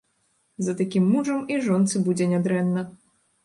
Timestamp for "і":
1.55-1.59